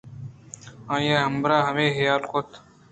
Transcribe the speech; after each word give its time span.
آئی 0.93 1.07
ءِ 1.19 1.23
ہمبراہ 1.27 1.61
ءَ 1.63 1.67
ہمے 1.67 1.85
حیال 1.97 2.21
کُت 2.31 2.49